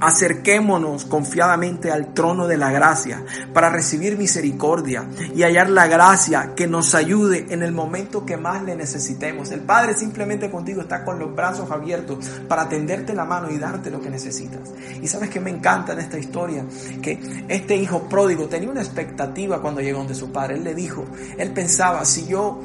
[0.00, 6.66] acerquémonos confiadamente al trono de la gracia para recibir misericordia y hallar la gracia que
[6.66, 9.50] nos ayude en el momento que más le necesitemos.
[9.50, 13.90] El Padre simplemente contigo está con los brazos abiertos para tenderte la mano y darte
[13.90, 14.60] lo que necesitas.
[15.00, 16.64] Y sabes que me encanta en esta historia
[17.00, 20.56] que este hijo pródigo tenía una expectativa cuando llegó donde su padre.
[20.56, 21.04] Él le dijo,
[21.38, 22.60] él pensaba, si yo...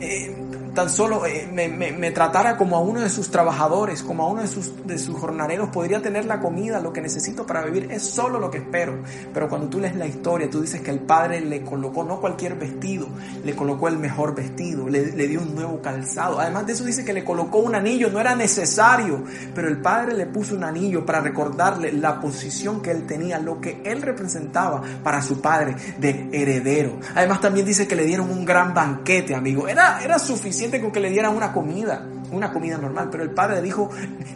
[0.00, 0.36] Eh,
[0.74, 4.48] tan solo eh, me, tratara como a uno de sus trabajadores, como a uno de
[4.48, 8.38] sus, de sus jornaleros, podría tener la comida, lo que necesito para vivir, es solo
[8.38, 9.02] lo que espero.
[9.32, 12.56] Pero cuando tú lees la historia, tú dices que el padre le colocó no cualquier
[12.56, 13.08] vestido,
[13.44, 16.40] le colocó el mejor vestido, le, le dio un nuevo calzado.
[16.40, 19.22] Además de eso dice que le colocó un anillo, no era necesario,
[19.54, 23.60] pero el padre le puso un anillo para recordarle la posición que él tenía, lo
[23.60, 26.98] que él representaba para su padre de heredero.
[27.14, 29.68] Además también dice que le dieron un gran banquete, amigo.
[29.68, 33.56] Era, era suficiente con que le dieran una comida, una comida normal, pero el padre
[33.56, 33.90] le dijo,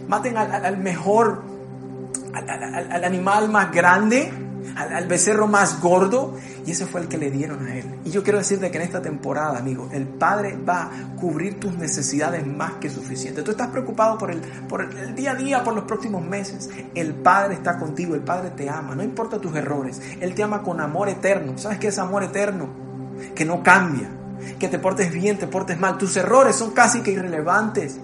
[0.09, 1.43] maten al, mejor,
[2.33, 4.33] al, animal más grande,
[4.77, 6.35] al, becerro más gordo,
[6.67, 7.85] y ese fue el que le dieron a él.
[8.05, 11.77] Y yo quiero decirte que en esta temporada, amigo, el Padre va a cubrir tus
[11.77, 13.43] necesidades más que suficiente.
[13.43, 16.69] Tú estás preocupado por el, por el día a día, por los próximos meses.
[16.95, 20.03] El Padre está contigo, el Padre te ama, no importa tus errores.
[20.21, 21.57] Él te ama con amor eterno.
[21.57, 22.69] ¿Sabes qué es amor eterno?
[23.35, 24.11] Que no cambia
[24.59, 25.99] que te portes bien, te portes mal.
[25.99, 27.97] Tus errores son casi que irrelevantes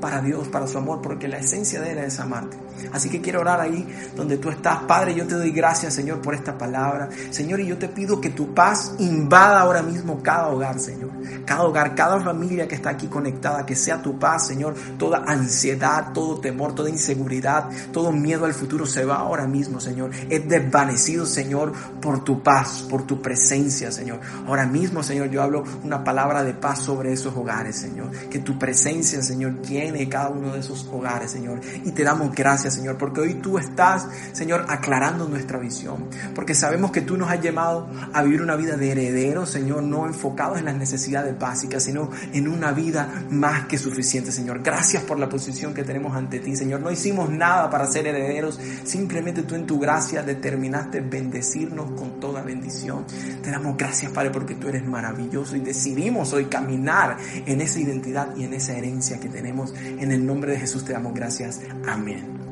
[0.00, 2.56] para Dios, para su amor, porque la esencia de Él es amarte.
[2.92, 4.80] Así que quiero orar ahí donde tú estás.
[4.84, 7.08] Padre, yo te doy gracias, Señor, por esta palabra.
[7.30, 11.10] Señor, y yo te pido que tu paz invada ahora mismo cada hogar, Señor.
[11.44, 14.74] Cada hogar, cada familia que está aquí conectada, que sea tu paz, Señor.
[14.98, 20.10] Toda ansiedad, todo temor, toda inseguridad, todo miedo al futuro se va ahora mismo, Señor.
[20.28, 24.20] Es desvanecido, Señor, por tu paz, por tu presencia, Señor.
[24.46, 28.10] Ahora mismo, Señor, yo hablo una palabra de paz sobre esos hogares, Señor.
[28.28, 31.60] Que tu presencia, Señor, llene cada uno de esos hogares, Señor.
[31.84, 32.32] Y te damos
[32.70, 36.08] Señor, porque hoy tú estás, Señor, aclarando nuestra visión.
[36.34, 40.06] Porque sabemos que tú nos has llamado a vivir una vida de heredero, Señor, no
[40.06, 44.62] enfocados en las necesidades básicas, sino en una vida más que suficiente, Señor.
[44.62, 46.80] Gracias por la posición que tenemos ante ti, Señor.
[46.80, 52.42] No hicimos nada para ser herederos, simplemente tú en tu gracia determinaste bendecirnos con toda
[52.42, 53.04] bendición.
[53.42, 58.36] Te damos gracias, Padre, porque tú eres maravilloso y decidimos hoy caminar en esa identidad
[58.36, 59.74] y en esa herencia que tenemos.
[59.74, 61.60] En el nombre de Jesús te damos gracias.
[61.86, 62.42] Amén.